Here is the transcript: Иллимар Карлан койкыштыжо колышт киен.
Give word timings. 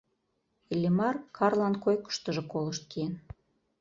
Иллимар 0.73 1.15
Карлан 1.37 1.75
койкыштыжо 1.83 2.43
колышт 2.51 2.83
киен. 2.91 3.13